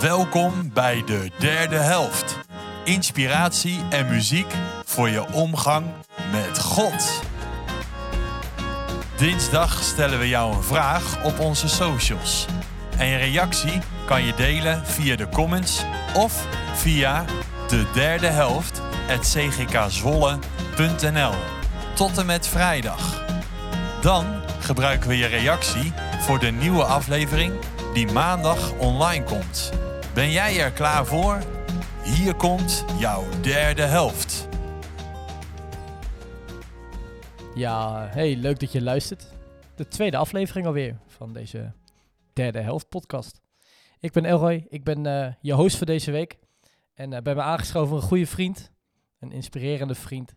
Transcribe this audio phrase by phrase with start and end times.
[0.00, 2.38] Welkom bij de derde helft.
[2.84, 4.52] Inspiratie en muziek
[4.84, 5.86] voor je omgang
[6.30, 7.22] met God.
[9.16, 12.46] Dinsdag stellen we jou een vraag op onze socials.
[12.98, 15.84] En je reactie kan je delen via de comments
[16.16, 17.24] of via
[17.68, 18.82] de derde helft
[19.20, 21.34] cgkzwolle.nl
[21.94, 23.24] tot en met vrijdag.
[24.00, 24.26] Dan
[24.60, 27.52] gebruiken we je reactie voor de nieuwe aflevering
[27.94, 29.72] die maandag online komt.
[30.14, 31.38] Ben jij er klaar voor?
[32.04, 34.48] Hier komt jouw derde helft.
[37.54, 39.26] Ja, hey, leuk dat je luistert.
[39.76, 41.72] De tweede aflevering alweer van deze
[42.32, 43.40] derde helft podcast.
[44.00, 46.38] Ik ben Elroy, ik ben eh, je host voor deze week.
[46.94, 48.70] En uh, bij me aangeschoven een goede vriend,
[49.18, 50.34] een inspirerende vriend.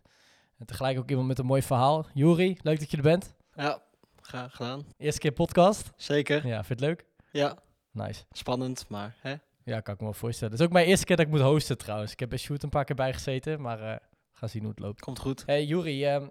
[0.58, 2.06] En tegelijk ook iemand met een mooi verhaal.
[2.12, 3.34] Juri, leuk dat je er bent.
[3.54, 3.82] Ja,
[4.20, 4.84] graag gedaan.
[4.96, 5.92] Eerste keer podcast.
[5.96, 6.46] Zeker.
[6.46, 7.04] Ja, vind je het leuk?
[7.30, 7.56] Ja,
[7.90, 8.24] Nice.
[8.30, 9.34] spannend, maar hè?
[9.64, 10.52] Ja, kan ik me wel voorstellen.
[10.52, 12.12] Het is ook mijn eerste keer dat ik moet hosten trouwens.
[12.12, 13.96] Ik heb bij Shoot een paar keer bijgezeten, maar eh
[14.32, 15.00] we gaan zien hoe het loopt.
[15.00, 15.42] komt goed.
[15.46, 16.28] Hey Juri, ehm,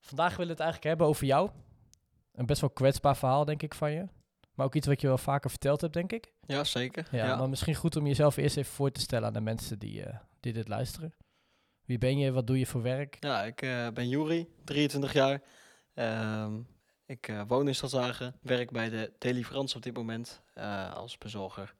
[0.00, 1.50] vandaag willen we het eigenlijk hebben over jou.
[2.32, 4.06] Een best wel kwetsbaar verhaal, denk ik, van je.
[4.54, 6.32] Maar ook iets wat je wel vaker verteld hebt, denk ik.
[6.46, 7.08] Ja, zeker.
[7.10, 9.78] Ja, Ja, maar misschien goed om jezelf eerst even voor te stellen aan de mensen
[9.78, 11.14] die, eh, die dit luisteren.
[11.84, 12.32] Wie ben je?
[12.32, 13.16] Wat doe je voor werk?
[13.20, 15.42] Ja, ik eh, ben Juri, 23 jaar.
[15.94, 16.60] Ehm,
[17.06, 21.74] ik eh, woon in Stadshagen, werk bij de Frans op dit moment eh, als bezorger.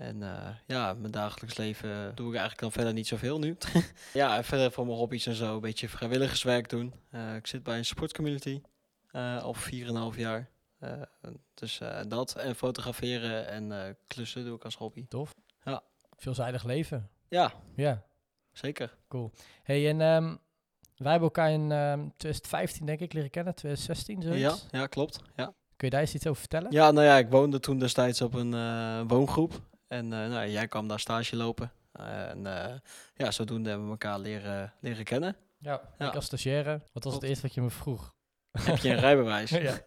[0.00, 3.56] En eh, ja, mijn dagelijks leven doe ik eigenlijk dan verder niet zoveel nu.
[4.12, 6.94] ja, en verder voor mijn hobby's en zo een beetje vrijwilligerswerk doen.
[7.10, 8.60] Eh, ik zit bij een sportcommunity
[9.10, 10.50] eh al 4,5 jaar.
[11.54, 15.06] Dus dat en fotograferen en klussen doe ik als hobby.
[15.08, 15.34] Tof.
[15.64, 15.82] Ja.
[16.16, 17.10] Veelzijdig leven.
[17.28, 18.04] Ja, Ja,
[18.52, 18.96] zeker.
[19.62, 20.36] hey, en ehm,
[20.96, 23.54] wij hebben elkaar in ehm 2015, denk ik, leren kennen.
[23.54, 24.66] 2016, zoiets.
[24.70, 25.20] Ja, ja, klopt.
[25.36, 25.44] Ja.
[25.76, 26.72] Kun je daar eens iets over vertellen?
[26.72, 29.68] ja, nou ja, ik woonde toen destijds op een woongroep.
[29.90, 31.72] En eh, nou, jij kwam daar stage lopen.
[31.92, 32.74] en eh,
[33.14, 35.36] ja, zodoende hebben we elkaar leren, leren kennen.
[35.58, 36.08] Ja, Ja.
[36.08, 36.80] ik als stagiaire.
[36.92, 38.14] Wat was het eerste wat je me vroeg?
[38.50, 39.50] Heb je een rijbewijs?
[39.70, 39.78] ja.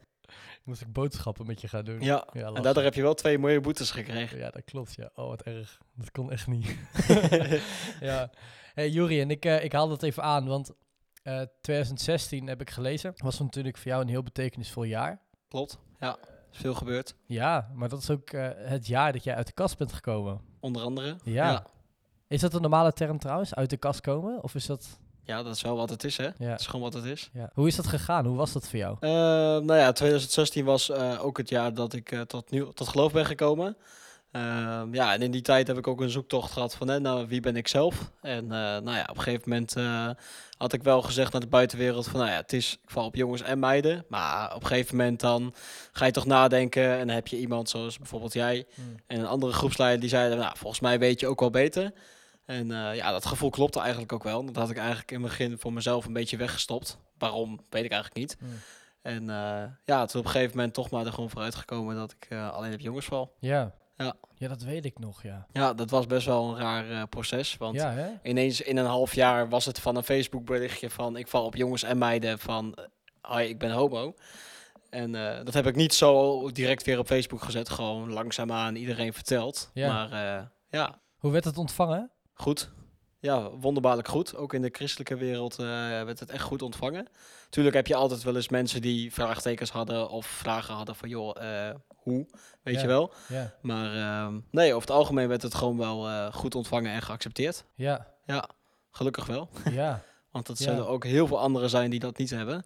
[0.64, 2.02] Moest ik boodschappen met je gaan doen?
[2.02, 4.38] Ja, Ja, en daardoor heb je wel twee mooie boetes gekregen.
[4.38, 5.10] Ja, dat klopt, ja.
[5.16, 5.78] Oh, wat erg.
[5.94, 6.76] Dat kon echt niet.
[8.00, 8.30] ja.
[8.74, 10.72] Hey, Juri, en ik, eh, ik haal dat even aan, want
[11.24, 13.14] eh 2016 heb ik gelezen.
[13.18, 15.22] Was natuurlijk voor jou een heel betekenisvol jaar.
[15.48, 16.18] Klopt, ja.
[16.54, 17.16] Is veel gebeurd.
[17.26, 20.42] Ja, maar dat is ook eh, het jaar dat jij uit de kast bent gekomen.
[20.60, 21.16] Onder andere.
[21.24, 21.50] Ja.
[21.52, 21.66] ja.
[22.28, 24.44] Is dat een normale term trouwens, uit de kast komen?
[24.44, 25.00] Of is dat...
[25.24, 26.30] Ja, dat is wel wat het is, hè?
[26.38, 26.50] Ja.
[26.50, 27.30] Het is gewoon wat het is.
[27.34, 27.50] ja.
[27.54, 28.26] Hoe is dat gegaan?
[28.26, 28.98] Hoe was dat voor jou?
[29.00, 33.12] Eh, nou ja, 2016 was eh, ook het jaar dat ik tot, nieuw, tot geloof
[33.12, 33.78] ben gekomen.
[34.34, 37.28] Ehm, ja, en in die tijd heb ik ook een zoektocht gehad van, hè, nou,
[37.28, 38.12] wie ben ik zelf?
[38.22, 40.10] En eh, nou ja, op een gegeven moment eh,
[40.58, 43.16] had ik wel gezegd naar de buitenwereld van, nou ja, het is, ik val op
[43.16, 44.06] jongens en meiden.
[44.08, 45.54] Maar op een gegeven moment dan
[45.92, 48.66] ga je toch nadenken en dan heb je iemand zoals bijvoorbeeld jij
[49.08, 51.94] en een andere groepsleider die zeiden, nou, volgens mij weet je ook wel beter.
[52.46, 54.46] En eh, ja, dat gevoel klopte eigenlijk ook wel.
[54.46, 56.98] Dat had ik eigenlijk in het begin voor mezelf een beetje weggestopt.
[57.18, 58.38] Waarom, weet ik eigenlijk niet.
[58.40, 58.50] Mm.
[59.02, 59.26] En
[59.86, 62.74] ja, toen op een gegeven moment toch maar er gewoon vooruit gekomen dat ik alleen
[62.74, 63.34] op jongens val.
[63.40, 63.74] Ja.
[64.04, 64.16] Ja.
[64.36, 65.48] Ja, dat weet ik nog, ja.
[65.52, 67.58] Ja, dat was best wel een raar eh, proces.
[67.58, 68.10] Want Ja, hè?
[68.24, 71.56] ineens in een half jaar was het van een Facebook berichtje van ik val op
[71.56, 72.74] jongens en meiden van
[73.22, 74.16] eh, hi, ik ben homo.
[74.90, 77.70] En eh, dat heb ik niet zo direct weer op Facebook gezet.
[77.70, 79.70] Gewoon langzaamaan iedereen verteld.
[79.74, 79.94] Ja.
[79.94, 82.12] Maar ja, Hoe werd het ontvangen?
[82.34, 82.72] goed.
[83.24, 84.36] Ja, wonderbaarlijk goed.
[84.36, 85.66] Ook in de christelijke wereld eh,
[86.04, 87.08] werd het echt goed ontvangen.
[87.50, 91.42] Tuurlijk heb je altijd wel eens mensen die vraagtekens hadden of vragen hadden van joh,
[91.70, 92.26] eh, hoe,
[92.64, 92.82] weet Ja.
[92.82, 93.14] je wel.
[93.28, 93.54] Ja.
[93.62, 97.66] Maar ehm, nee, over het algemeen werd het gewoon wel eh, goed ontvangen en geaccepteerd.
[97.76, 98.14] Ja.
[98.26, 98.50] Ja,
[98.92, 99.50] gelukkig wel.
[99.72, 100.04] Ja.
[100.32, 100.64] Want dat Ja.
[100.66, 102.66] zullen ook heel veel anderen zijn die dat niet hebben.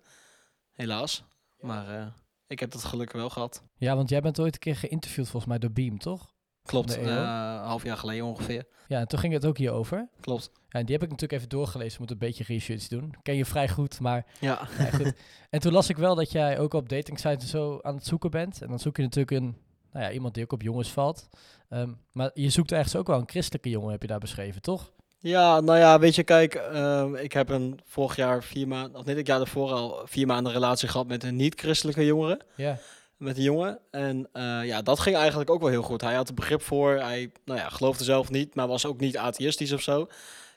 [0.72, 1.24] Helaas.
[1.60, 2.14] Maar
[2.48, 3.64] ik heb dat gelukkig wel gehad.
[3.76, 6.36] Ja, want jij bent ooit een keer geïnterviewd volgens mij door Beam, toch?
[6.68, 7.06] Klopt, De EO?
[7.08, 8.64] eh, een half jaar geleden ongeveer.
[8.88, 10.08] Ja, en toen ging het ook hierover.
[10.22, 10.50] Klopt.
[10.70, 13.14] Ja, en die heb ik natuurlijk even doorgelezen, moet een beetje research doen.
[13.24, 15.14] Ken je vrij goed, maar Ja, ja, goed.
[15.50, 18.06] En toen las ik wel dat jij ook op dating sites en zo aan het
[18.06, 18.62] zoeken bent.
[18.62, 19.58] En dan zoek je natuurlijk een,
[19.92, 21.30] nou ja, iemand die ook op jongens valt.
[21.70, 24.92] Ehm, maar je zoekt ergens ook wel een christelijke jongen, heb je daar beschreven, toch?
[25.20, 29.06] ja nou ja, weet je, kijk, ehm, ik heb een vorig jaar vier maanden, of
[29.06, 32.40] net het jaar daarvoor al vier maanden relatie gehad met een niet-christelijke jongere.
[32.56, 32.78] Ja,
[33.18, 33.80] met een jongen.
[33.92, 36.02] En eh, ja, dat ging eigenlijk ook wel heel goed.
[36.02, 36.92] Hij had er begrip voor.
[36.92, 40.08] Hij nou ja, geloofde zelf niet, maar was ook niet atheïstisch of zo.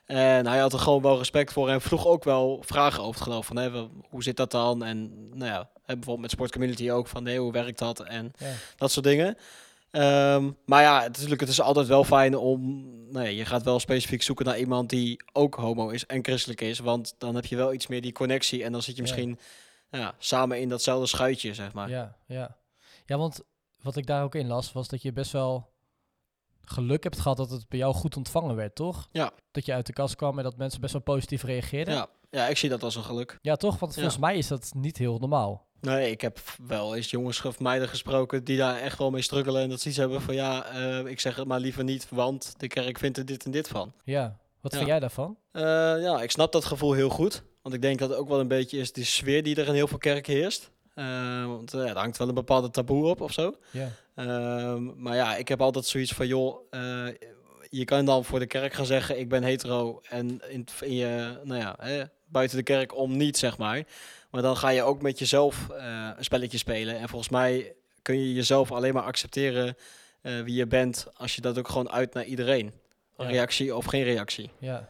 [0.05, 3.23] En hij had er gewoon wel respect voor en vroeg ook wel vragen over het
[3.23, 3.47] geloof.
[3.47, 3.71] Van, hè,
[4.09, 4.85] hoe zit dat dan?
[4.85, 7.07] En nou ja, bijvoorbeeld met sportcommunity ook.
[7.07, 8.01] Van, nee, hoe werkt dat?
[8.01, 9.37] En ja, dat soort dingen.
[9.91, 12.85] Ehm, maar ja, natuurlijk, het is altijd wel fijn om...
[13.11, 16.79] Nee, je gaat wel specifiek zoeken naar iemand die ook homo is en christelijk is.
[16.79, 18.65] Want dan heb je wel iets meer die connectie.
[18.65, 19.45] En dan zit je misschien ja,
[20.19, 21.89] samen in datzelfde schuitje, zeg maar.
[21.91, 22.57] ja, ja.
[23.07, 23.41] Ja, want
[23.83, 25.69] wat ik daar ook in las, was dat je best wel
[26.65, 29.09] geluk hebt gehad dat het bij jou goed ontvangen werd, toch?
[29.13, 29.33] Ja.
[29.51, 31.95] Dat je uit de kast kwam en dat mensen best wel positief reageerden.
[31.95, 33.39] Ja, ja, ik zie dat als een geluk.
[33.43, 33.79] Ja, toch?
[33.79, 34.01] Want Ja.
[34.01, 35.69] volgens mij is dat niet heel normaal.
[35.81, 39.63] Nee, ik heb wel eens jongens of meiden gesproken die daar echt wel mee struggelen.
[39.63, 42.55] En dat ze iets hebben van ja, eh, ik zeg het maar liever niet, want
[42.61, 43.93] de kerk vindt er dit en dit van.
[44.05, 44.39] Ja.
[44.61, 44.77] Wat Ja.
[44.79, 45.37] vind jij daarvan?
[45.53, 45.63] Eh,
[46.03, 47.43] ja, ik snap dat gevoel heel goed.
[47.63, 49.75] Want ik denk dat het ook wel een beetje is de sfeer die er in
[49.75, 50.71] heel veel kerken heerst.
[50.95, 53.57] Eh, want eh, ja, er hangt wel een bepaalde taboe op of zo.
[53.71, 53.89] Ja.
[54.15, 57.07] Ehm, maar ja, ik heb altijd zoiets van, joh, eh,
[57.69, 61.39] je kan dan voor de kerk gaan zeggen, ik ben hetero en in, in je,
[61.45, 63.85] nou ja, hè, buiten de kerk om niet, zeg maar.
[64.31, 66.99] Maar dan ga je ook met jezelf eh, een spelletje spelen.
[66.99, 69.77] En volgens mij kun je jezelf alleen maar accepteren
[70.21, 72.73] eh, wie je bent, als je dat ook gewoon uit naar iedereen.
[73.19, 73.27] Ja.
[73.27, 74.51] Reactie of geen reactie.
[74.59, 74.89] Ja.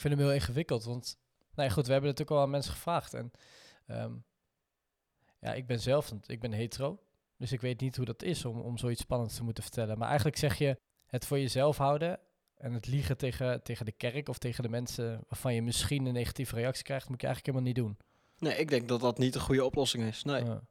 [0.00, 1.18] Ik vind hem heel ingewikkeld, want...
[1.54, 3.14] Nou ja, goed, we hebben het ook al aan mensen gevraagd.
[3.14, 3.30] En
[3.86, 4.12] ehm,
[5.40, 6.98] ja, ik ben zelf, ik ben hetero.
[7.36, 9.98] Dus ik weet niet hoe dat is om, om zoiets spannends te moeten vertellen.
[9.98, 10.76] Maar eigenlijk zeg je
[11.06, 12.18] het voor jezelf houden
[12.56, 16.12] en het liegen tegen, tegen de kerk of tegen de mensen waarvan je misschien een
[16.12, 18.06] negatieve reactie krijgt, moet je eigenlijk helemaal niet doen.
[18.38, 20.22] Nee, ik denk dat dat niet de goede oplossing is.
[20.22, 20.44] Nee.
[20.44, 20.62] Ja.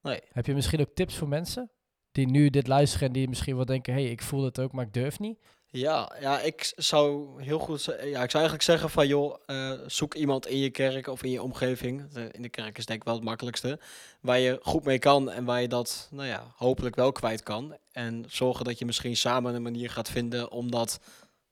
[0.00, 0.20] Nee.
[0.32, 1.70] Heb je misschien ook tips voor mensen
[2.12, 4.72] die nu dit luisteren en die misschien wel denken, hé, hey, ik voel het ook,
[4.72, 5.38] maar ik durf niet?
[5.76, 7.84] Ja, ja, ik zou heel goed.
[7.84, 11.30] Ja, ik zou eigenlijk zeggen van joh, eh, zoek iemand in je kerk of in
[11.30, 12.16] je omgeving.
[12.30, 13.78] In de kerk is denk ik wel het makkelijkste.
[14.20, 17.76] Waar je goed mee kan en waar je dat, nou ja, hopelijk wel kwijt kan.
[17.92, 21.00] En zorgen dat je misschien samen een manier gaat vinden om dat,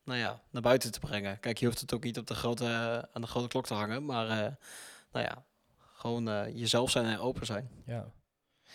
[0.04, 1.40] nou ja, naar buiten te brengen.
[1.40, 2.64] Kijk, je hoeft het ook niet op de grote,
[3.12, 4.52] aan de grote klok te hangen, maar, eh,
[5.12, 5.44] nou ja,
[5.92, 7.70] gewoon eh, jezelf zijn en open zijn.
[7.86, 8.12] Ja.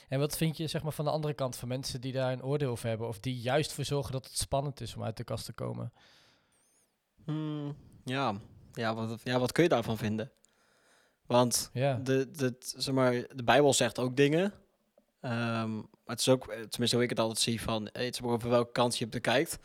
[0.07, 2.43] En wat vind je zeg maar, van de andere kant van mensen die daar een
[2.43, 3.07] oordeel over hebben?
[3.07, 5.93] Of die juist voor zorgen dat het spannend is om uit de kast te komen?
[7.25, 8.35] Hmm, ja,
[8.73, 10.31] ja wat, ja, wat kun je daarvan vinden?
[11.25, 14.53] Want Ja, de, de, zeg maar, de Bijbel zegt ook dingen.
[15.21, 18.49] Ehm, maar het is ook, tenminste hoe ik het altijd zie, van het is over
[18.49, 19.59] welke kant je het bekijkt.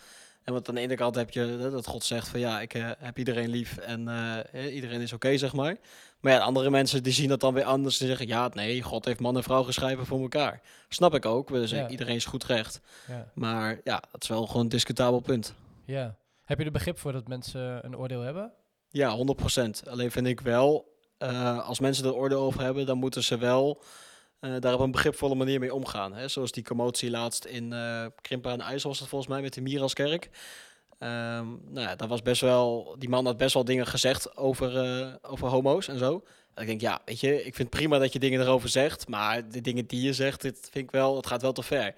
[0.45, 2.91] En want aan de ene kant heb je dat God zegt van ja, ik eh,
[2.99, 4.09] heb iedereen lief en
[4.53, 5.77] eh, iedereen is oké, zeg maar.
[6.21, 9.05] Maar ja, andere mensen die zien dat dan weer anders en zeggen ja, nee, God
[9.05, 10.61] heeft man en vrouw geschreven voor elkaar.
[10.89, 11.89] Snap ik ook, dus Ja.
[11.89, 12.81] iedereen is goed recht.
[13.09, 15.55] ja, Maar ja, dat is wel gewoon een discutabel punt.
[15.85, 16.17] ja.
[16.43, 18.53] Heb je er begrip voor dat mensen een oordeel hebben?
[18.89, 19.83] Ja, 100%.
[19.89, 23.83] Alleen vind ik wel, eh, als mensen er oordeel over hebben, dan moeten ze wel
[24.43, 26.15] eh, daar op een begripvolle manier mee omgaan.
[26.15, 26.29] Hè?
[26.29, 29.61] Zoals die commotie laatst in eh Krimpen aan IJssel was het volgens mij met de
[29.61, 30.31] Miraskerk.
[30.99, 34.77] Ehm nou ja, dat was best wel, die man had best wel dingen gezegd over,
[34.77, 36.25] eh, over homo's en zo.
[36.55, 39.49] En ik denk, ja, weet je, ik vind prima dat je dingen erover zegt, maar
[39.49, 41.95] de dingen die je zegt, dit vind ik wel, het gaat wel te ver.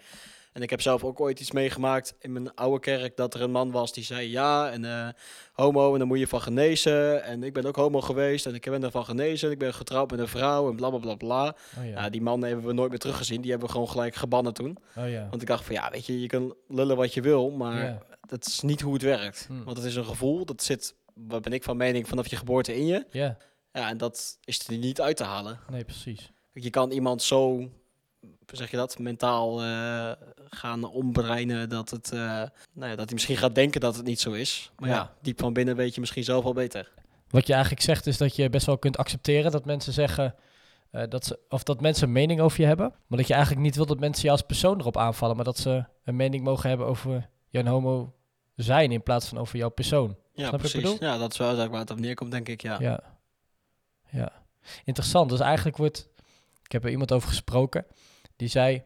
[0.55, 3.51] En ik heb zelf ook ooit iets meegemaakt in mijn oude kerk dat er een
[3.51, 5.09] man was die zei ja en eh,
[5.53, 7.23] homo en dan moet je van genezen.
[7.25, 9.51] En ik ben ook homo geweest en ik ben ervan genezen.
[9.51, 11.56] Ik ben getrouwd met een vrouw en bla bla bla bla.
[11.79, 11.91] Oh ja.
[11.91, 13.41] Ja, die man hebben we nooit meer teruggezien.
[13.41, 14.79] Die hebben we gewoon gelijk gebannen toen.
[14.97, 15.27] oh ja.
[15.31, 18.03] Want ik dacht van ja, weet je, je kan lullen wat je wil, maar Ja.
[18.27, 19.45] dat is niet hoe het werkt.
[19.49, 19.65] Hmm.
[19.65, 22.77] Want het is een gevoel, dat zit, wat ben ik van mening, vanaf je geboorte
[22.77, 23.06] in je.
[23.11, 23.37] Ja,
[23.73, 25.59] Ja, en dat is er niet uit te halen.
[25.71, 26.33] nee, precies.
[26.53, 27.69] Je kan iemand zo,
[28.53, 30.12] zeg je dat, mentaal eh,
[30.49, 32.19] gaan ombreinen dat, het, eh,
[32.73, 34.71] nou ja, dat hij misschien gaat denken dat het niet zo is.
[34.79, 34.94] Maar ja.
[34.94, 35.15] Ja.
[35.23, 36.93] diep van binnen weet je misschien zelf wel beter.
[37.31, 40.35] Wat je eigenlijk zegt is dat je best wel kunt accepteren dat mensen zeggen
[40.91, 43.65] eh, dat ze, of dat mensen een mening over je hebben, maar dat je eigenlijk
[43.65, 46.69] niet wil dat mensen je als persoon erop aanvallen, maar dat ze een mening mogen
[46.69, 48.15] hebben over jouw homo
[48.56, 50.17] zijn in plaats van over jouw persoon.
[50.34, 50.82] Ja, Snap precies.
[50.82, 50.96] bedoel?
[51.01, 52.63] Ja, dat is wel waar het op neerkomt, denk ik.
[52.63, 52.77] Ja.
[52.81, 53.01] Ja.
[54.10, 54.32] ja.
[54.84, 55.31] Interessant.
[55.31, 56.08] Dus eigenlijk wordt,
[56.63, 57.87] ik heb er iemand over gesproken,
[58.36, 58.82] die zei,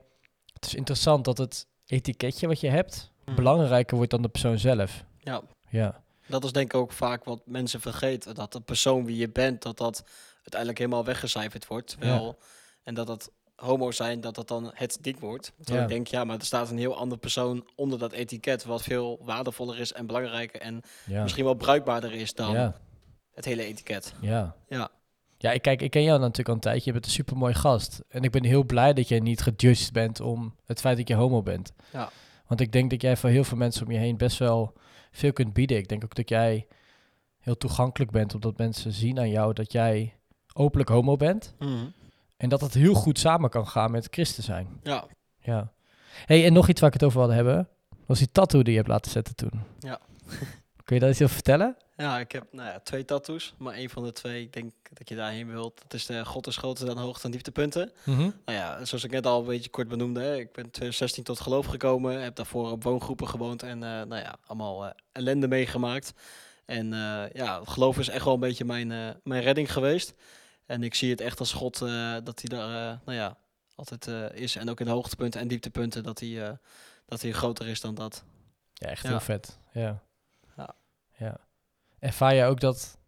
[0.52, 3.34] het is interessant dat het etiketje wat je hebt Hm.
[3.34, 5.04] belangrijker wordt dan de persoon zelf.
[5.18, 5.42] Ja.
[5.70, 8.34] Ja, Dat is denk ik ook vaak wat mensen vergeten.
[8.34, 11.88] Dat de persoon wie je bent, dat dat uiteindelijk helemaal weggecijferd wordt.
[11.88, 12.38] Terwijl,
[12.82, 15.52] En dat dat homo zijn, dat dat dan het ding wordt.
[15.56, 15.82] Terwijl Ja.
[15.82, 18.64] ik denk, ja, maar er staat een heel andere persoon onder dat etiket...
[18.64, 20.60] wat veel waardevoller is en belangrijker...
[20.60, 22.74] en ja, misschien wel bruikbaarder is dan
[23.34, 24.12] het hele etiket.
[24.20, 24.56] ja.
[24.68, 24.90] Ja.
[25.38, 26.84] Ja, ik, kijk, ik ken jou natuurlijk al een tijdje.
[26.84, 28.00] Je bent een super mooi gast.
[28.08, 31.14] En ik ben heel blij dat jij niet gejudged bent om het feit dat je
[31.14, 31.72] homo bent.
[31.92, 32.10] Ja.
[32.46, 34.72] Want ik denk dat jij voor heel veel mensen om je heen best wel
[35.10, 35.76] veel kunt bieden.
[35.76, 36.66] Ik denk ook dat jij
[37.38, 40.14] heel toegankelijk bent, omdat mensen zien aan jou dat jij
[40.52, 41.54] openlijk homo bent.
[42.36, 44.68] En dat het heel goed samen kan gaan met christen zijn.
[44.82, 45.06] Ja.
[45.40, 45.72] Ja.
[46.26, 47.68] hey, en nog iets waar ik het over wilde hebben,
[48.06, 49.62] was die tattoo die je hebt laten zetten toen.
[49.78, 50.00] Ja.
[50.88, 51.76] Kun je daar iets over vertellen?
[51.96, 53.54] Ja, ik heb nou ja, twee tattoos.
[53.58, 55.80] Maar één van de twee, ik denk dat je daarheen wilt.
[55.82, 57.92] Dat is de God is groter dan hoogte en dieptepunten.
[58.04, 61.24] Nou ja, zoals ik net al een beetje kort benoemde, hè, ik ben in 2016
[61.24, 65.48] tot geloof gekomen, heb daarvoor op woongroepen gewoond en eh, nou ja, allemaal eh, ellende
[65.48, 66.12] meegemaakt.
[66.64, 68.88] En eh, ja, geloof is echt wel een beetje mijn,
[69.22, 70.14] mijn redding geweest.
[70.66, 71.78] En ik zie het echt als God
[72.24, 73.36] dat hij daar, nou ja,
[73.74, 74.56] altijd is.
[74.56, 76.58] En ook in de hoogtepunten en dieptepunten dat hij,
[77.06, 78.24] dat hij groter is dan dat.
[78.72, 79.08] Ja, echt Ja.
[79.08, 79.58] heel vet.
[79.72, 80.02] Ja.
[81.18, 81.40] Ja.
[81.98, 82.98] Ervaar je ook dat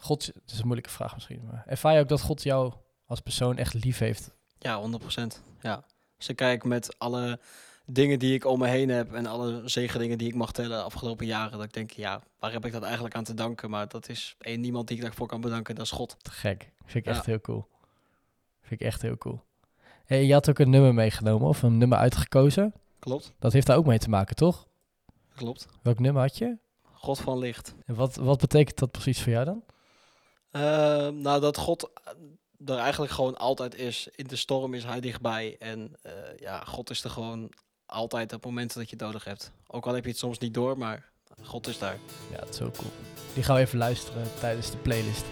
[0.00, 2.72] God, het is een moeilijke vraag misschien, maar ervaar je ook dat God jou
[3.06, 4.34] als persoon echt lief heeft?
[4.58, 5.40] Ja, 100%.
[5.60, 5.84] Ja.
[6.16, 7.40] Als ik kijk met alle
[7.86, 10.82] dingen die ik om me heen heb en alle zegeningen die ik mag tellen de
[10.84, 13.70] afgelopen jaren, dat ik denk, ja, waar heb ik dat eigenlijk aan te danken?
[13.70, 16.16] Maar dat is één niemand die ik daarvoor kan bedanken, dat is God.
[16.22, 16.72] Te gek.
[16.84, 17.10] Vind ik Ja.
[17.10, 17.66] echt heel cool.
[18.60, 19.42] Vind ik echt heel cool.
[20.04, 22.74] Hey, je had ook een nummer meegenomen of een nummer uitgekozen.
[22.98, 24.66] Klopt, Dat heeft daar ook mee te maken, toch?
[25.34, 25.66] klopt.
[25.82, 26.58] Welk nummer had je?
[26.98, 27.74] God van licht.
[27.86, 29.62] En wat, wat betekent dat precies voor jou dan?
[30.50, 31.90] Eh, nou, dat God
[32.66, 34.08] er eigenlijk gewoon altijd is.
[34.14, 35.56] In de storm is hij dichtbij.
[35.58, 37.52] En eh, ja, God is er gewoon
[37.86, 39.52] altijd op momenten dat je het nodig hebt.
[39.66, 41.10] Ook al heb je het soms niet door, maar
[41.42, 41.98] God is daar.
[42.30, 42.90] Ja, dat is heel cool.
[43.34, 45.24] Die gaan we even luisteren tijdens de playlist.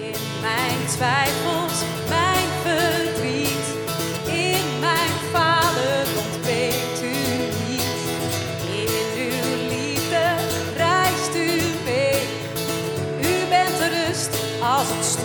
[0.00, 2.62] In mijn twijfels, mijn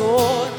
[0.03, 0.52] als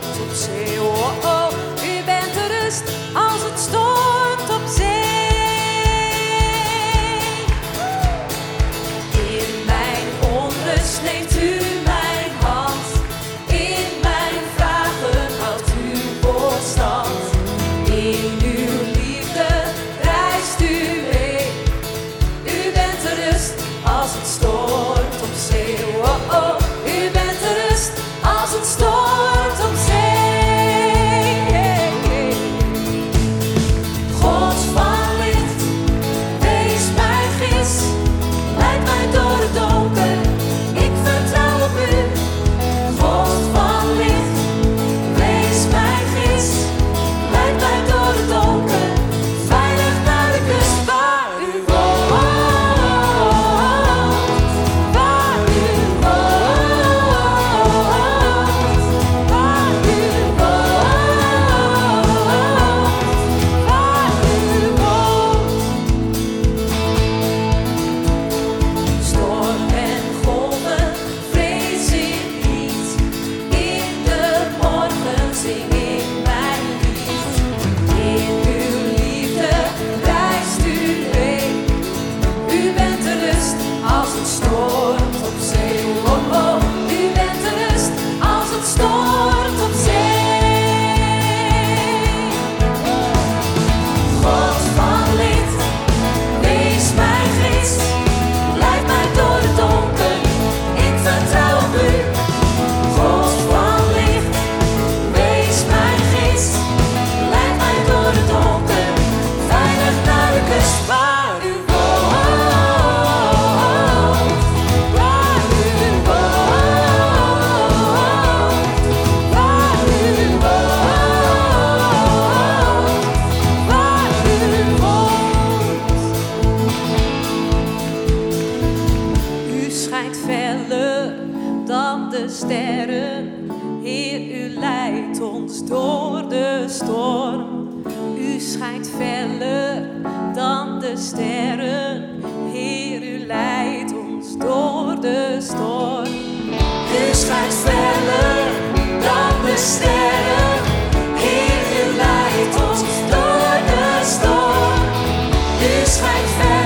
[156.01, 156.64] face.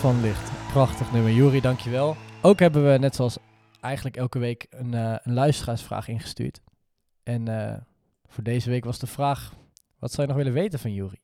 [0.00, 0.72] Van Licht.
[0.72, 1.32] Prachtig nummer.
[1.32, 2.16] Juri, dankjewel.
[2.42, 3.38] Ook hebben we, net zoals
[3.80, 6.60] eigenlijk elke week, een, eh, een luisteraarsvraag ingestuurd.
[7.22, 7.76] En eh,
[8.28, 9.52] voor deze week was de vraag,
[9.98, 11.20] wat zou je nog willen weten van Jury?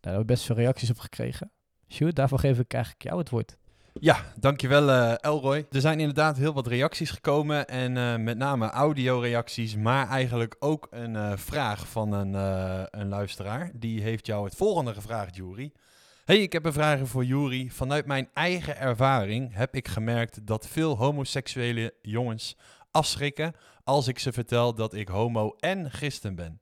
[0.00, 1.50] Daar hebben we best veel reacties op gekregen.
[1.88, 3.56] Sjoerd, daarvoor geef ik eigenlijk jou het woord.
[3.92, 5.66] Ja, dankjewel eh Elroy.
[5.70, 11.38] Er zijn inderdaad heel wat reacties gekomen en met name audioreacties, maar eigenlijk ook een
[11.38, 12.34] vraag van een,
[13.00, 13.70] een luisteraar.
[13.74, 15.72] Die heeft jou het volgende gevraagd, Jury.
[16.26, 17.68] Hey, ik heb een vraag voor Jury.
[17.68, 22.56] Vanuit mijn eigen ervaring heb ik gemerkt dat veel homoseksuele jongens
[22.90, 23.54] afschrikken
[23.84, 26.58] als ik ze vertel dat ik homo en christen ben.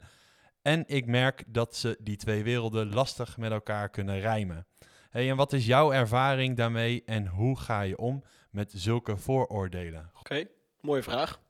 [0.62, 4.66] En ik merk dat ze die twee werelden lastig met elkaar kunnen rijmen.
[5.10, 10.10] Hey, en wat is jouw ervaring daarmee en hoe ga je om met zulke vooroordelen?
[10.18, 10.44] Oké,
[10.80, 11.40] mooie vraag.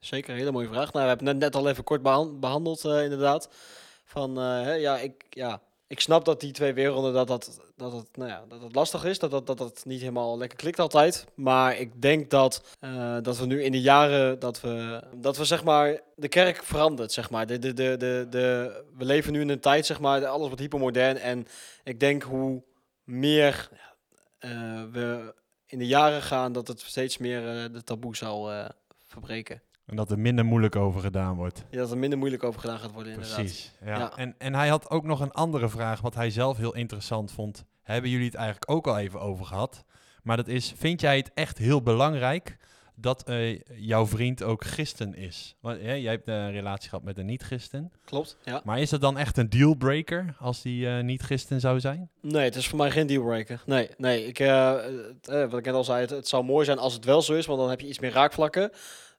[0.00, 0.92] Zeker, een hele mooie vraag.
[0.92, 3.48] Nou, we hebben het net, al even kort behan- behandeld, eh, inderdaad.
[4.04, 5.62] Van, eh, ja, ik, ja,
[5.92, 9.18] ik snap dat die twee werelden, dat dat, dat, het, nou ja, dat lastig is.
[9.18, 11.24] Dat dat, dat dat niet helemaal lekker klikt altijd.
[11.34, 15.44] Maar ik denk dat, eh, dat we nu in de jaren, dat we, dat we
[15.44, 17.46] zeg maar, de kerk verandert, zeg maar.
[17.46, 20.60] De, de, de, de, de, we leven nu in een tijd, zeg maar, alles wordt
[20.60, 21.16] hypermodern.
[21.16, 21.46] En
[21.84, 22.62] ik denk hoe
[23.04, 23.68] meer
[24.38, 24.50] eh,
[24.92, 25.34] we
[25.66, 28.50] in de jaren gaan, dat het steeds meer eh, de taboe zal
[29.06, 29.62] verbreken.
[29.86, 31.64] En dat er minder moeilijk over gedaan wordt.
[31.70, 33.36] Ja, dat er minder moeilijk over gedaan gaat worden, inderdaad.
[33.36, 33.72] Precies.
[33.84, 33.98] Ja.
[33.98, 34.16] Ja.
[34.16, 37.64] En, en hij had ook nog een andere vraag, wat hij zelf heel interessant vond.
[37.82, 39.84] Hebben jullie het eigenlijk ook al even over gehad?
[40.22, 42.56] Maar dat is, vind jij het echt heel belangrijk
[42.94, 45.56] dat eh, jouw vriend ook christen is?
[45.60, 47.92] Want jij hebt een relatie gehad met een niet-christen.
[48.04, 48.60] Klopt, ja.
[48.64, 52.10] Maar is dat dan echt een dealbreaker als die eh, niet-christen zou zijn?
[52.20, 53.62] Nee, het is voor mij geen dealbreaker.
[53.66, 54.26] Nee, nee.
[54.26, 54.72] Ik, eh,
[55.22, 57.46] wat ik net al zei, het, het zou mooi zijn als het wel zo is,
[57.46, 58.70] want dan heb je iets meer raakvlakken.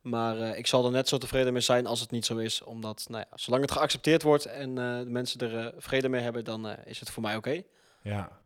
[0.04, 2.62] Maar eh, ik zal er net zo tevreden mee zijn als het niet zo is.
[2.64, 6.22] Omdat, nou ja, zolang het geaccepteerd wordt en eh, de mensen er eh, vrede mee
[6.22, 7.62] hebben, dan eh, is het voor mij oké.
[8.02, 8.42] Ja.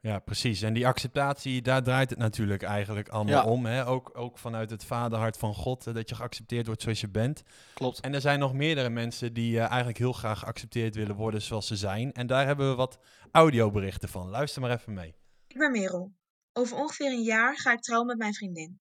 [0.00, 0.62] Ja, precies.
[0.62, 3.50] En die acceptatie, daar draait het natuurlijk eigenlijk allemaal Ja.
[3.50, 3.66] om.
[3.66, 3.86] Hè?
[3.86, 7.42] Ook, ook vanuit het vaderhart van God, dat je geaccepteerd wordt zoals je bent.
[7.74, 8.00] Klopt.
[8.00, 11.66] En er zijn nog meerdere mensen die eh, eigenlijk heel graag geaccepteerd willen worden zoals
[11.66, 12.12] ze zijn.
[12.12, 12.98] En daar hebben we wat
[13.32, 14.28] audioberichten van.
[14.28, 15.14] Luister maar even mee.
[15.46, 16.12] Ik ben Merel.
[16.52, 18.80] Over ongeveer een jaar ga ik trouwen met mijn vriendin.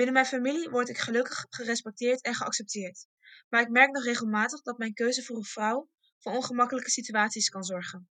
[0.00, 3.06] Binnen mijn familie word ik gelukkig gerespecteerd en geaccepteerd.
[3.48, 7.64] Maar ik merk nog regelmatig dat mijn keuze voor een vrouw voor ongemakkelijke situaties kan
[7.64, 8.08] zorgen.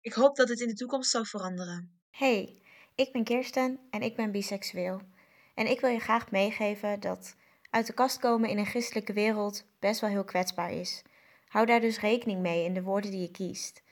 [0.00, 2.00] Ik hoop dat dit in de toekomst zal veranderen.
[2.10, 2.62] Hey,
[2.94, 5.00] ik ben Kirsten en ik ben biseksueel.
[5.54, 7.36] En ik wil je graag meegeven dat
[7.70, 11.02] uit de kast komen in een christelijke wereld best wel heel kwetsbaar is.
[11.48, 13.82] Hou daar dus rekening mee in de woorden die je kiest.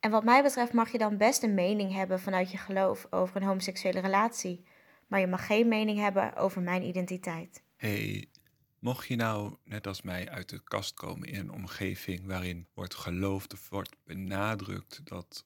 [0.00, 3.36] En wat mij betreft mag je dan best een mening hebben vanuit je geloof over
[3.36, 4.64] een homoseksuele relatie,
[5.10, 7.62] maar je mag geen mening hebben over mijn identiteit.
[7.76, 8.28] Hey,
[8.78, 12.94] mocht je nou, net als mij, uit de kast komen in een omgeving waarin wordt
[12.94, 15.44] geloofd of wordt benadrukt dat,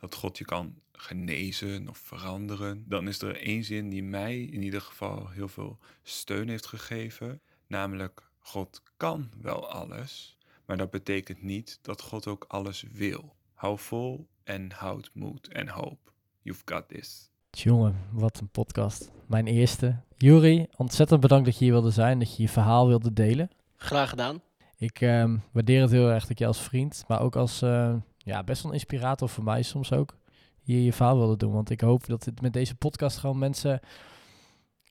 [0.00, 4.62] dat God je kan genezen of veranderen, dan is er één zin die mij in
[4.62, 11.42] ieder geval heel veel steun heeft gegeven, namelijk God kan wel alles, maar dat betekent
[11.42, 13.36] niet dat God ook alles wil.
[13.54, 16.12] Hou vol en houd moed en hoop.
[16.42, 17.30] You've got this.
[17.62, 19.12] Jongen, wat een podcast.
[19.26, 19.96] Mijn eerste.
[20.16, 23.50] Jury, ontzettend bedankt dat je hier wilde zijn, dat je je verhaal wilde delen.
[23.76, 24.40] Graag gedaan.
[24.76, 28.44] Ik ehm, waardeer het heel erg dat je als vriend, maar ook als eh, ja,
[28.44, 30.16] best wel een inspirator voor mij soms ook,
[30.62, 31.52] hier je verhaal wilde doen.
[31.52, 33.80] Want ik hoop dat het met deze podcast gewoon mensen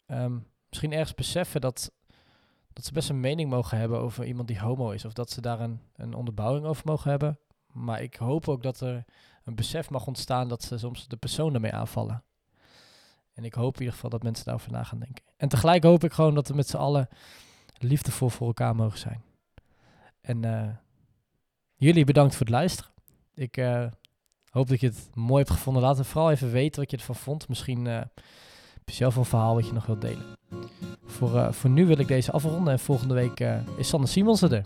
[0.06, 0.38] ehm,
[0.70, 1.92] misschien ergens beseffen dat,
[2.74, 5.06] dat ze best een mening mogen hebben over iemand die homo is.
[5.06, 7.40] Of dat ze daar een, een onderbouwing over mogen hebben.
[7.72, 9.06] Maar ik hoop ook dat er
[9.44, 12.24] een besef mag ontstaan dat ze soms de persoon daarmee aanvallen.
[13.36, 15.24] En ik hoop in ieder geval dat mensen daarover na gaan denken.
[15.38, 17.08] En tegelijk hoop ik gewoon dat we met z'n allen
[17.78, 19.24] liefdevol voor elkaar mogen zijn.
[20.22, 20.70] En eh,
[21.76, 22.92] jullie bedankt voor het luisteren.
[23.34, 23.86] Ik eh,
[24.50, 25.82] hoop dat je het mooi hebt gevonden.
[25.82, 27.48] Laat het vooral even weten wat je ervan vond.
[27.48, 27.94] Misschien eh,
[28.74, 30.26] heb je zelf een verhaal wat je nog wilt delen.
[31.06, 33.40] Voor, voor nu wil ik deze afronden en volgende week
[33.78, 34.66] is Sander Simons er.